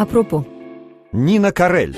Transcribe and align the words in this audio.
Апропо. 0.00 0.46
Нина 1.12 1.52
Карель. 1.52 1.94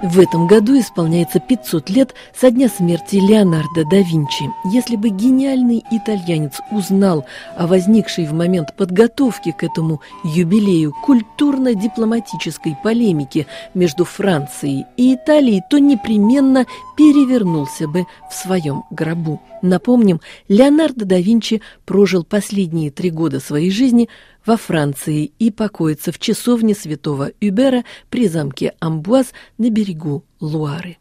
В 0.00 0.20
этом 0.20 0.46
году 0.46 0.78
исполняется 0.78 1.40
500 1.40 1.90
лет 1.90 2.14
со 2.32 2.52
дня 2.52 2.68
смерти 2.68 3.16
Леонардо 3.16 3.84
да 3.84 3.96
Винчи. 3.96 4.48
Если 4.72 4.94
бы 4.94 5.08
гениальный 5.08 5.82
итальянец 5.90 6.60
узнал 6.70 7.26
о 7.56 7.66
возникшей 7.66 8.26
в 8.26 8.32
момент 8.32 8.76
подготовки 8.76 9.50
к 9.50 9.64
этому 9.64 10.00
юбилею 10.22 10.94
культурно-дипломатической 11.04 12.76
полемике 12.80 13.48
между 13.74 14.04
Францией 14.04 14.86
и 14.96 15.16
Италией, 15.16 15.62
то 15.68 15.78
непременно 15.78 16.64
перевернулся 16.96 17.88
бы 17.88 18.06
в 18.30 18.34
своем 18.34 18.84
гробу. 18.92 19.42
Напомним, 19.62 20.20
Леонардо 20.46 21.06
да 21.06 21.18
Винчи 21.18 21.60
прожил 21.84 22.22
последние 22.22 22.92
три 22.92 23.10
года 23.10 23.40
своей 23.40 23.72
жизни 23.72 24.08
во 24.48 24.56
Франции 24.56 25.30
и 25.38 25.50
покоится 25.50 26.10
в 26.10 26.18
часовне 26.18 26.74
святого 26.74 27.32
Юбера 27.38 27.84
при 28.08 28.28
замке 28.28 28.72
Амбуаз 28.80 29.34
на 29.58 29.68
берегу 29.68 30.24
Луары. 30.40 30.96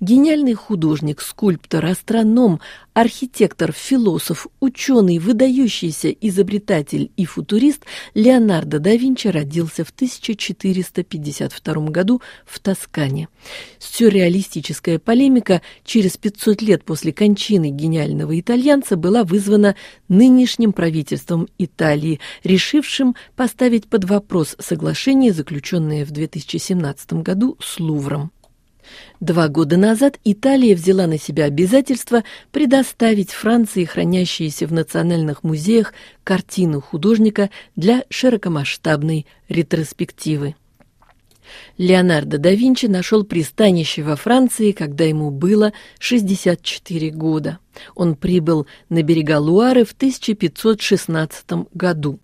Гениальный 0.00 0.54
художник, 0.54 1.20
скульптор, 1.20 1.86
астроном, 1.86 2.60
архитектор, 2.94 3.72
философ, 3.72 4.46
ученый, 4.60 5.18
выдающийся 5.18 6.10
изобретатель 6.10 7.10
и 7.16 7.24
футурист 7.24 7.84
Леонардо 8.14 8.78
да 8.78 8.94
Винчи 8.94 9.28
родился 9.28 9.84
в 9.84 9.90
1452 9.90 11.74
году 11.88 12.20
в 12.44 12.58
Тоскане. 12.58 13.28
Сюрреалистическая 13.78 14.98
полемика 14.98 15.62
через 15.84 16.16
500 16.16 16.62
лет 16.62 16.84
после 16.84 17.12
кончины 17.12 17.70
гениального 17.70 18.38
итальянца 18.38 18.96
была 18.96 19.24
вызвана 19.24 19.76
нынешним 20.08 20.72
правительством 20.72 21.48
Италии, 21.58 22.20
решившим 22.44 23.16
поставить 23.36 23.86
под 23.86 24.04
вопрос 24.04 24.56
соглашение, 24.58 25.32
заключенное 25.32 26.04
в 26.04 26.10
2017 26.10 27.14
году 27.14 27.56
с 27.60 27.80
Лувром. 27.80 28.32
Два 29.20 29.48
года 29.48 29.76
назад 29.76 30.18
Италия 30.24 30.74
взяла 30.74 31.06
на 31.06 31.18
себя 31.18 31.44
обязательство 31.44 32.24
предоставить 32.50 33.30
Франции 33.30 33.84
хранящиеся 33.84 34.66
в 34.66 34.72
национальных 34.72 35.44
музеях 35.44 35.94
картины 36.24 36.80
художника 36.80 37.50
для 37.76 38.04
широкомасштабной 38.10 39.26
ретроспективы. 39.48 40.54
Леонардо 41.78 42.38
да 42.38 42.50
Винчи 42.52 42.86
нашел 42.86 43.24
пристанище 43.24 44.02
во 44.02 44.16
Франции, 44.16 44.72
когда 44.72 45.04
ему 45.04 45.30
было 45.30 45.72
64 45.98 47.10
года. 47.10 47.58
Он 47.94 48.14
прибыл 48.14 48.66
на 48.88 49.02
берега 49.02 49.38
Луары 49.38 49.84
в 49.84 49.92
1516 49.92 51.68
году. 51.74 52.18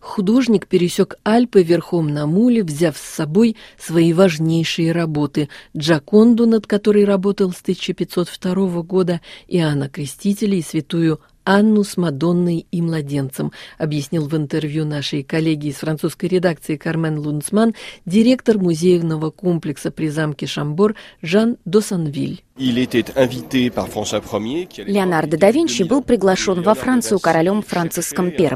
Художник 0.00 0.66
пересек 0.66 1.16
Альпы 1.24 1.62
верхом 1.62 2.08
на 2.08 2.26
муле, 2.26 2.62
взяв 2.62 2.96
с 2.96 3.00
собой 3.00 3.56
свои 3.78 4.12
важнейшие 4.12 4.92
работы 4.92 5.48
Джаконду, 5.76 6.46
над 6.46 6.66
которой 6.66 7.04
работал 7.04 7.52
с 7.52 7.60
1502 7.60 8.82
года, 8.82 9.20
Иоанна 9.48 9.88
Крестителя 9.88 10.56
и 10.56 10.62
святую 10.62 11.20
Анну 11.44 11.84
с 11.84 11.96
Мадонной 11.96 12.66
и 12.70 12.82
младенцем, 12.82 13.52
объяснил 13.78 14.28
в 14.28 14.36
интервью 14.36 14.84
нашей 14.84 15.22
коллеги 15.22 15.68
из 15.68 15.76
французской 15.76 16.26
редакции 16.26 16.76
Кармен 16.76 17.18
Лунцман, 17.18 17.74
директор 18.04 18.58
музейного 18.58 19.30
комплекса 19.30 19.90
при 19.90 20.10
замке 20.10 20.46
Шамбор 20.46 20.94
Жан 21.22 21.56
Досанвиль. 21.64 22.44
Леонардо 24.86 25.38
да 25.38 25.50
Винчи 25.50 25.82
был 25.82 26.02
приглашен 26.02 26.62
во 26.62 26.74
Францию 26.74 27.18
королем 27.20 27.62
Франциском 27.62 28.26
I, 28.26 28.48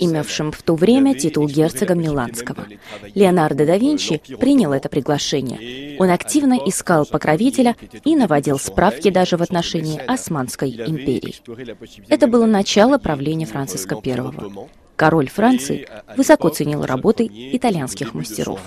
имевшим 0.00 0.50
в 0.52 0.62
то 0.62 0.74
время 0.74 1.14
титул 1.14 1.46
герцога 1.46 1.94
Миланского. 1.94 2.66
Леонардо 3.14 3.66
да 3.66 3.76
Винчи 3.76 4.20
принял 4.40 4.72
это 4.72 4.88
приглашение. 4.88 5.96
Он 5.98 6.10
активно 6.10 6.54
искал 6.54 7.06
покровителя 7.06 7.76
и 8.04 8.16
наводил 8.16 8.58
справки 8.58 9.10
даже 9.10 9.36
в 9.36 9.42
отношении 9.42 10.00
Османской 10.00 10.70
империи. 10.70 11.36
Это 12.08 12.26
было 12.26 12.46
начало 12.46 12.98
правления 12.98 13.46
Франциска 13.46 13.96
I. 14.04 14.32
Король 14.96 15.28
Франции 15.28 15.86
высоко 16.16 16.48
ценил 16.48 16.84
работы 16.84 17.28
итальянских 17.30 18.14
мастеров. 18.14 18.58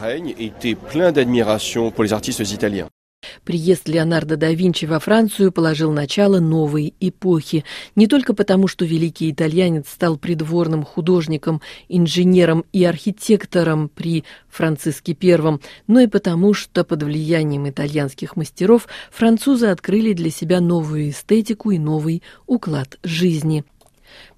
Приезд 3.44 3.88
Леонардо 3.88 4.38
да 4.38 4.52
Винчи 4.52 4.86
во 4.86 5.00
Францию 5.00 5.52
положил 5.52 5.92
начало 5.92 6.40
новой 6.40 6.94
эпохи, 7.00 7.64
не 7.96 8.08
только 8.08 8.34
потому, 8.34 8.68
что 8.68 8.86
великий 8.86 9.32
итальянец 9.32 9.90
стал 9.90 10.18
придворным 10.18 10.84
художником, 10.84 11.62
инженером 11.88 12.66
и 12.74 12.84
архитектором 12.84 13.90
при 13.90 14.24
Франциске 14.50 15.18
I, 15.22 15.60
но 15.88 16.00
и 16.00 16.08
потому, 16.08 16.54
что 16.54 16.84
под 16.84 17.04
влиянием 17.04 17.70
итальянских 17.70 18.36
мастеров 18.36 18.88
французы 19.12 19.68
открыли 19.68 20.14
для 20.14 20.30
себя 20.30 20.62
новую 20.62 21.10
эстетику 21.10 21.72
и 21.72 21.80
новый 21.80 22.24
уклад 22.48 22.98
жизни. 23.04 23.64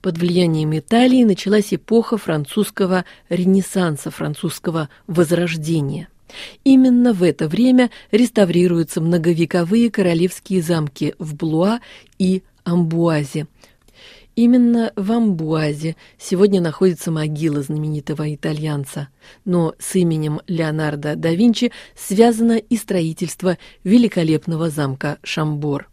Под 0.02 0.18
влиянием 0.18 0.78
Италии 0.78 1.24
началась 1.24 1.74
эпоха 1.74 2.18
французского 2.18 3.06
ренессанса, 3.30 4.12
французского 4.12 4.90
возрождения. 5.08 6.08
Именно 6.64 7.14
в 7.14 7.24
это 7.24 7.48
время 7.48 7.90
реставрируются 8.12 9.02
многовековые 9.02 9.90
королевские 9.90 10.62
замки 10.62 11.16
в 11.20 11.36
Блуа 11.36 11.80
и 12.18 12.44
Амбуазе. 12.64 13.48
Именно 14.36 14.94
в 14.96 15.12
Амбуазе 15.12 15.98
сегодня 16.18 16.62
находится 16.62 17.12
могила 17.12 17.62
знаменитого 17.62 18.34
итальянца. 18.34 19.10
Но 19.44 19.74
с 19.78 19.96
именем 19.96 20.40
Леонардо 20.48 21.16
да 21.16 21.32
Винчи 21.32 21.72
связано 21.96 22.58
и 22.58 22.78
строительство 22.78 23.58
великолепного 23.84 24.70
замка 24.70 25.18
Шамбор. 25.22 25.90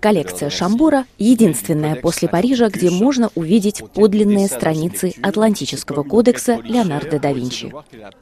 Коллекция 0.00 0.50
Шамбора– 0.50 1.06
единственная 1.18 1.96
после 1.96 2.28
Парижа, 2.28 2.68
где 2.68 2.90
можно 2.90 3.30
увидеть 3.34 3.82
подлинные 3.94 4.48
страницы 4.48 5.14
Атлантического 5.22 6.02
кодекса 6.02 6.60
Леонардо 6.64 7.20
да 7.20 7.32
Винчи. 7.32 7.72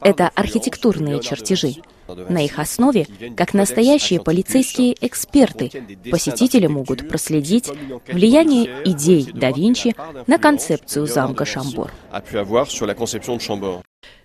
Это 0.01 0.29
архитектурные 0.35 1.19
чертежи. 1.21 1.75
На 2.29 2.43
их 2.43 2.59
основе, 2.59 3.07
как 3.35 3.53
настоящие 3.53 4.21
полицейские 4.21 4.95
эксперты, 5.05 5.71
посетители 6.09 6.67
могут 6.67 7.07
проследить 7.07 7.69
влияние 8.07 8.81
идей 8.85 9.29
да 9.33 9.51
Винчи 9.51 9.95
на 10.27 10.37
концепцию 10.37 11.07
замка 11.07 11.45
Шамбор. 11.45 11.91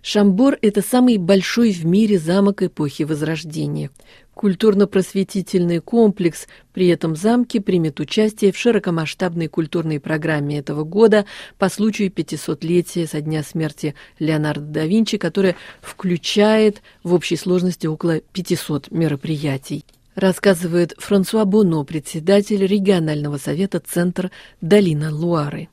Шамбор– 0.03 0.59
это 0.63 0.83
самый 0.83 1.17
большой 1.17 1.73
в 1.73 1.85
мире 1.85 2.19
замок 2.19 2.63
эпохи 2.63 3.03
Возрождения. 3.03 3.91
Культурно-просветительный 4.35 5.81
комплекс 5.81 6.47
при 6.73 6.89
этом 6.89 7.15
замке 7.15 7.61
примет 7.61 8.01
участие 8.01 8.53
в 8.53 8.59
широкомасштабной 8.59 9.49
культурной 9.49 10.01
программе 10.01 10.59
этого 10.59 10.83
года 10.85 11.25
по 11.57 11.69
случаю 11.69 12.11
500-летия 12.11 13.07
со 13.07 13.21
дня 13.21 13.43
смерти 13.43 13.95
Леонардо 14.19 14.65
да 14.67 14.87
Винчи, 14.87 15.19
которая 15.19 15.57
включает 15.81 16.83
в 17.05 17.15
общей 17.15 17.37
сложности 17.37 17.87
около 17.87 18.21
500 18.21 18.91
мероприятий. 18.91 19.85
Рассказывает 20.17 20.95
Франсуа 20.99 21.45
Боно, 21.45 21.85
председатель 21.85 22.65
регионального 22.65 23.37
совета 23.37 23.81
Центр 23.81 24.31
Долина 24.61 25.13
Луары. 25.15 25.69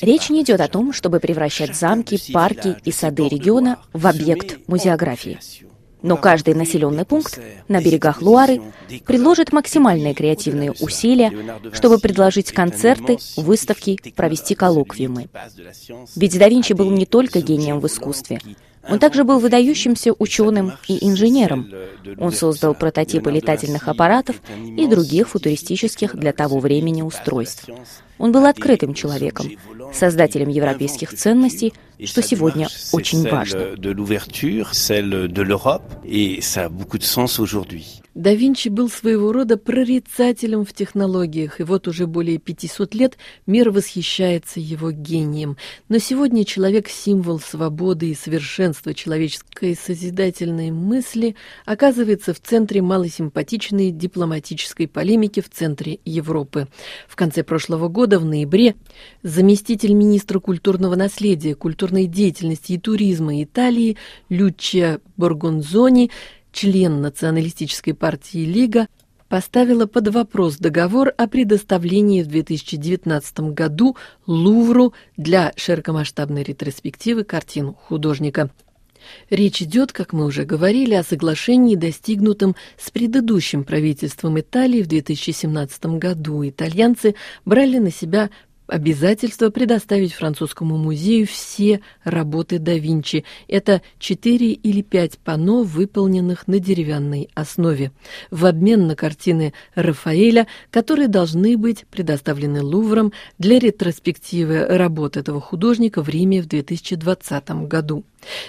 Речь 0.00 0.30
не 0.30 0.42
идет 0.42 0.60
о 0.60 0.68
том, 0.68 0.92
чтобы 0.92 1.20
превращать 1.20 1.76
замки, 1.76 2.18
парки 2.32 2.76
и 2.84 2.92
сады 2.92 3.28
региона 3.28 3.78
в 3.92 4.06
объект 4.06 4.58
музеографии. 4.66 5.38
Но 6.02 6.16
каждый 6.16 6.54
населенный 6.54 7.04
пункт 7.04 7.38
на 7.68 7.80
берегах 7.80 8.20
Луары 8.22 8.60
предложит 9.06 9.52
максимальные 9.52 10.14
креативные 10.14 10.72
усилия, 10.72 11.32
чтобы 11.72 11.98
предложить 11.98 12.52
концерты, 12.52 13.18
выставки, 13.36 13.98
провести 14.16 14.54
коллоквиумы. 14.56 15.28
Ведь 16.16 16.38
да 16.38 16.48
Винчи 16.48 16.72
был 16.72 16.90
не 16.90 17.06
только 17.06 17.40
гением 17.40 17.78
в 17.78 17.86
искусстве, 17.86 18.40
он 18.88 18.98
также 18.98 19.24
был 19.24 19.38
выдающимся 19.38 20.12
ученым 20.18 20.72
и 20.88 21.06
инженером. 21.06 21.70
Он 22.18 22.32
создал 22.32 22.74
прототипы 22.74 23.30
летательных 23.30 23.88
аппаратов 23.88 24.36
и 24.76 24.86
других 24.86 25.28
футуристических 25.28 26.16
для 26.16 26.32
того 26.32 26.58
времени 26.58 27.02
устройств. 27.02 27.68
Он 28.22 28.30
был 28.30 28.46
открытым 28.46 28.94
человеком, 28.94 29.50
создателем 29.92 30.48
европейских 30.48 31.12
ценностей, 31.12 31.74
что 32.04 32.22
сегодня 32.22 32.68
очень 32.92 33.28
важно. 33.28 33.74
Да 38.14 38.34
Винчи 38.34 38.68
был 38.68 38.90
своего 38.90 39.32
рода 39.32 39.56
прорицателем 39.56 40.66
в 40.66 40.74
технологиях, 40.74 41.60
и 41.60 41.62
вот 41.62 41.88
уже 41.88 42.06
более 42.06 42.36
500 42.36 42.94
лет 42.94 43.16
мир 43.46 43.70
восхищается 43.70 44.60
его 44.60 44.90
гением. 44.90 45.56
Но 45.88 45.96
сегодня 45.96 46.44
человек– 46.44 46.88
символ 46.90 47.40
свободы 47.40 48.10
и 48.10 48.14
совершенства 48.14 48.92
человеческой 48.92 49.74
созидательной 49.74 50.70
мысли, 50.70 51.36
оказывается 51.64 52.34
в 52.34 52.40
центре 52.40 52.82
малосимпатичной 52.82 53.90
дипломатической 53.92 54.88
полемики 54.88 55.40
в 55.40 55.48
центре 55.48 55.98
Европы. 56.04 56.68
В 57.08 57.16
конце 57.16 57.42
прошлого 57.42 57.88
года, 57.88 58.11
в 58.18 58.24
ноябре, 58.24 58.74
заместитель 59.22 59.94
министра 59.94 60.40
культурного 60.40 60.94
наследия, 60.94 61.54
культурной 61.54 62.06
деятельности 62.06 62.72
и 62.72 62.78
туризма 62.78 63.42
Италии 63.42 63.96
Лючия 64.28 65.00
Боргонзони– 65.16 66.10
член 66.52 67.00
националистической 67.00 67.94
партии 67.94 68.44
«Лига», 68.44 68.86
поставила 69.28 69.86
под 69.86 70.08
вопрос 70.08 70.58
договор 70.58 71.14
о 71.16 71.26
предоставлении 71.26 72.22
в 72.22 72.28
2019 72.28 73.40
году 73.54 73.96
Лувру 74.26 74.92
для 75.16 75.52
широкомасштабной 75.56 76.42
ретроспективы 76.42 77.24
картин 77.24 77.72
художника. 77.72 78.50
Речь 79.30 79.62
идет, 79.62 79.92
как 79.92 80.12
мы 80.12 80.24
уже 80.24 80.44
говорили, 80.44 80.94
о 80.94 81.02
соглашении, 81.02 81.76
достигнутом 81.76 82.56
с 82.78 82.90
предыдущим 82.90 83.64
правительством 83.64 84.38
Италии 84.40 84.82
в 84.82 84.86
2017 84.86 85.86
году. 85.98 86.48
Итальянцы 86.48 87.14
брали 87.44 87.78
на 87.78 87.90
себя 87.90 88.30
обязательство 88.66 89.50
предоставить 89.50 90.12
французскому 90.12 90.76
музею 90.76 91.26
все 91.26 91.80
работы 92.04 92.58
да 92.58 92.74
Винчи. 92.74 93.24
Это 93.48 93.82
четыре 93.98 94.52
или 94.52 94.82
пять 94.82 95.18
панно, 95.18 95.62
выполненных 95.62 96.48
на 96.48 96.58
деревянной 96.58 97.28
основе, 97.34 97.92
в 98.30 98.46
обмен 98.46 98.86
на 98.86 98.96
картины 98.96 99.52
Рафаэля, 99.74 100.46
которые 100.70 101.08
должны 101.08 101.56
быть 101.56 101.84
предоставлены 101.90 102.62
Лувром 102.62 103.12
для 103.38 103.58
ретроспективы 103.58 104.66
работ 104.66 105.16
этого 105.16 105.40
художника 105.40 106.02
в 106.02 106.08
Риме 106.08 106.42
в 106.42 106.46
2020 106.46 107.50
году. 107.68 108.04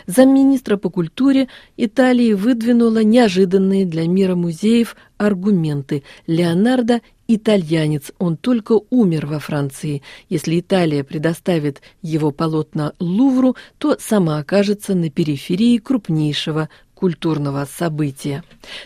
Замминистра 0.06 0.77
по 0.77 0.89
культуре 0.89 1.48
Италии 1.77 2.33
выдвинула 2.33 3.04
неожиданные 3.04 3.86
для 3.86 4.07
мира 4.07 4.36
музеев 4.36 4.95
аргументы. 5.18 6.04
Леонардо– 6.27 7.01
итальянец, 7.27 8.11
он 8.19 8.37
только 8.37 8.79
умер 8.89 9.27
во 9.27 9.39
Франции. 9.39 10.01
Если 10.29 10.59
Италия 10.59 11.03
предоставит 11.03 11.81
его 12.01 12.31
полотна 12.31 12.93
Лувру, 12.99 13.55
то 13.77 13.97
сама 13.99 14.39
окажется 14.39 14.95
на 14.95 15.09
периферии 15.09 15.77
крупнейшего 15.77 16.69
культурного 16.93 17.65
события. 17.65 18.43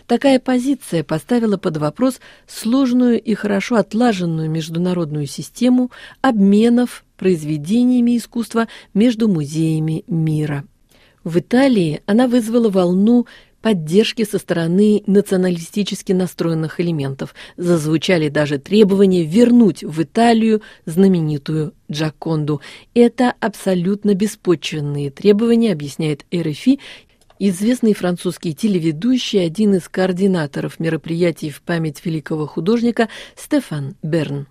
Такая 0.08 0.40
позиция 0.40 1.04
поставила 1.04 1.58
под 1.58 1.78
вопрос 1.78 2.20
сложную 2.48 3.22
и 3.22 3.36
хорошо 3.36 3.76
отлаженную 3.76 4.50
международную 4.50 5.28
систему 5.28 5.92
обменов 6.22 7.06
произведениями 7.16 8.18
искусства 8.18 8.68
между 8.94 9.28
музеями 9.28 10.04
мира. 10.08 10.64
В 11.24 11.40
Италии 11.40 12.02
она 12.06 12.28
вызвала 12.28 12.70
волну 12.70 13.28
поддержки 13.62 14.24
со 14.24 14.38
стороны 14.40 15.04
националистически 15.08 16.12
настроенных 16.12 16.80
элементов. 16.80 17.34
Зазвучали 17.58 18.30
даже 18.30 18.58
требования 18.58 19.24
вернуть 19.24 19.84
в 19.84 20.02
Италию 20.02 20.62
знаменитую 20.86 21.74
Джаконду. 21.92 22.62
Это 22.94 23.34
абсолютно 23.40 24.14
беспочвенные 24.14 25.10
требования, 25.10 25.72
объясняет 25.72 26.26
РФИ, 26.34 26.80
Известный 27.40 27.94
французский 27.94 28.56
телеведущий, 28.56 29.46
один 29.46 29.76
из 29.76 29.88
координаторов 29.88 30.80
мероприятий 30.80 31.52
в 31.52 31.62
память 31.62 32.04
великого 32.04 32.48
художника 32.48 33.10
Стефан 33.36 33.96
Берн. 34.02 34.48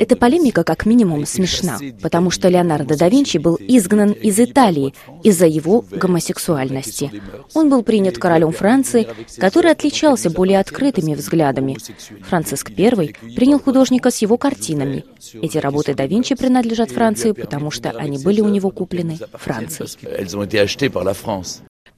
Эта 0.00 0.16
полемика 0.16 0.64
как 0.64 0.84
минимум 0.84 1.24
смешна, 1.24 1.78
потому 2.02 2.30
что 2.30 2.48
Леонардо 2.48 2.98
да 2.98 3.08
Винчи 3.08 3.38
был 3.38 3.56
изгнан 3.58 4.12
из 4.12 4.38
Италии 4.38 4.92
из-за 5.22 5.46
его 5.46 5.82
гомосексуальности. 5.90 7.10
Он 7.54 7.70
был 7.70 7.82
принят 7.82 8.18
королем 8.18 8.52
Франции, 8.52 9.08
который 9.38 9.70
отличался 9.70 10.28
более 10.28 10.60
открытыми 10.60 11.14
взглядами. 11.14 11.78
Франциск 12.28 12.70
I 12.76 13.14
принял 13.34 13.58
художника 13.58 14.10
с 14.10 14.18
его 14.18 14.36
картинами. 14.36 15.06
Эти 15.40 15.56
работы 15.56 15.94
да 15.94 16.06
Винчи 16.06 16.34
принадлежат 16.34 16.90
Франции, 16.90 17.32
потому 17.32 17.70
что 17.70 17.90
они 17.90 18.18
были 18.18 18.42
у 18.42 18.48
него 18.48 18.68
куплены 18.68 19.18
Францией. 19.32 20.01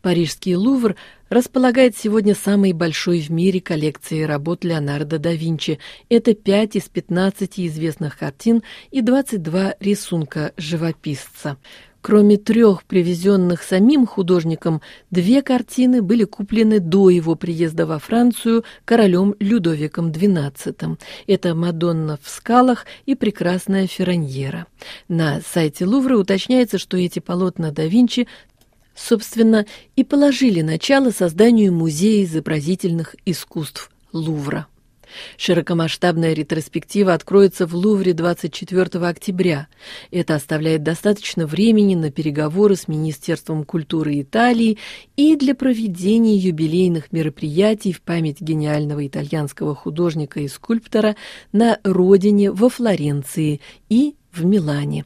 Парижский 0.03 0.55
Лувр 0.55 0.97
располагает 1.31 1.97
сегодня 1.97 2.35
самой 2.35 2.73
большой 2.73 3.21
в 3.21 3.31
мире 3.31 3.63
коллекцией 3.63 4.27
работ 4.27 4.63
Леонардо 4.63 5.19
да 5.19 5.33
Винчи. 5.33 5.79
Это 6.11 6.35
5 6.35 6.77
из 6.77 6.91
15 6.91 7.59
известных 7.61 8.19
картин 8.19 8.63
и 8.91 9.01
22 9.01 9.77
рисунка 9.81 10.53
живописца. 10.59 11.57
Кроме 12.05 12.37
трех 12.37 12.85
привезенных 12.85 13.63
самим 13.63 14.07
художником, 14.07 14.83
две 15.11 15.41
картины 15.41 16.03
были 16.03 16.25
куплены 16.25 16.79
до 16.79 17.09
его 17.09 17.35
приезда 17.35 17.87
во 17.87 17.99
Францию 17.99 18.63
королем 18.85 19.35
Людовиком 19.41 20.11
XII. 20.11 20.99
Это 21.27 21.55
«Мадонна 21.55 22.19
в 22.23 22.29
скалах» 22.29 22.85
и 23.07 23.15
«Прекрасная 23.15 23.87
Ферраньера». 23.87 24.67
На 25.09 25.41
сайте 25.41 25.87
Лувра 25.87 26.19
уточняется, 26.19 26.77
что 26.77 26.99
эти 26.99 27.21
полотна 27.21 27.71
да 27.71 27.87
Винчи 27.87 28.29
собственно, 28.95 29.65
и 29.97 30.05
положили 30.05 30.61
начало 30.61 31.11
созданию 31.11 31.73
Музея 31.73 32.23
изобразительных 32.25 33.17
искусств 33.25 33.91
Лувра. 34.13 34.67
Широкомасштабная 35.37 36.33
ретроспектива 36.33 37.15
откроется 37.15 37.67
в 37.67 37.75
Лувре 37.75 38.13
24 38.13 39.07
октября. 39.07 39.69
Это 40.11 40.35
оставляет 40.35 40.83
достаточно 40.83 41.47
времени 41.47 41.95
на 41.95 42.11
переговоры 42.11 42.77
с 42.77 42.89
Министерством 42.89 43.65
культуры 43.65 44.21
Италии 44.21 44.79
и 45.17 45.37
для 45.37 45.55
проведения 45.55 46.37
юбилейных 46.37 47.13
мероприятий 47.13 47.93
в 47.93 48.03
память 48.03 48.41
гениального 48.41 49.07
итальянского 49.07 49.75
художника 49.75 50.41
и 50.41 50.49
скульптора 50.49 51.17
на 51.53 51.79
родине 51.85 52.51
во 52.51 52.69
Флоренции 52.69 53.61
и 53.89 54.15
в 54.33 54.45
Милане. 54.45 55.05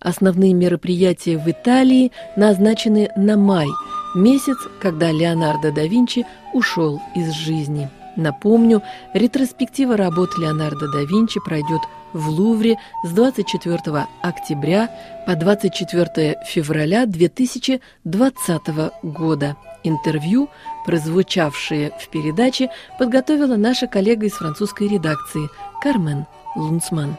Основные 0.00 0.52
мероприятия 0.52 1.38
в 1.38 1.48
Италии 1.48 2.12
назначены 2.36 3.08
на 3.16 3.36
май, 3.36 3.68
месяц, 4.14 4.56
когда 4.80 5.10
Леонардо 5.10 5.72
да 5.72 5.86
Винчи 5.86 6.26
ушел 6.52 7.00
из 7.14 7.32
жизни. 7.32 7.88
Напомню, 8.16 8.82
ретроспектива 9.14 9.96
работ 9.96 10.38
Леонардо 10.38 10.90
да 10.92 11.00
Винчи 11.00 11.40
пройдет 11.40 11.80
в 12.12 12.28
Лувре 12.28 12.76
с 13.04 13.10
24 13.10 14.06
октября 14.22 14.90
по 15.26 15.34
24 15.34 16.36
февраля 16.46 17.06
2020 17.06 18.60
года. 19.02 19.56
Интервью, 19.84 20.48
прозвучавшие 20.84 21.92
в 21.98 22.08
передаче, 22.08 22.70
подготовила 22.98 23.56
наша 23.56 23.86
коллега 23.86 24.26
из 24.26 24.32
французской 24.32 24.88
редакции 24.88 25.48
Кармен 25.82 26.26
Лунцман. 26.54 27.16